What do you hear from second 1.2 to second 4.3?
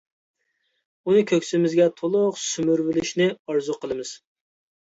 كۆكسىمىزگە تولۇق سۈمۈرۈۋېلىشنى ئارزۇ قىلىمىز.